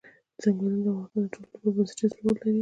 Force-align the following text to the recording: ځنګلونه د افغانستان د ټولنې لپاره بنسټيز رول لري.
ځنګلونه 0.41 0.79
د 0.83 0.87
افغانستان 0.89 1.21
د 1.29 1.31
ټولنې 1.31 1.51
لپاره 1.51 1.75
بنسټيز 1.75 2.11
رول 2.19 2.35
لري. 2.39 2.59